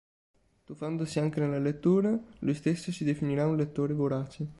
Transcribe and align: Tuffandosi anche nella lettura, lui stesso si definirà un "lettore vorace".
Tuffandosi 0.63 1.19
anche 1.19 1.39
nella 1.41 1.59
lettura, 1.59 2.19
lui 2.39 2.55
stesso 2.55 2.91
si 2.91 3.03
definirà 3.03 3.45
un 3.45 3.55
"lettore 3.55 3.93
vorace". 3.93 4.49